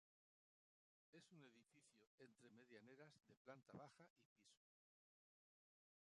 Es 1.11 1.31
un 1.31 1.43
edificio 1.43 2.09
entre 2.17 2.49
medianeras 2.49 3.13
de 3.27 3.35
planta 3.35 3.77
baja 3.77 4.01
y 4.03 4.07
piso. 4.17 4.41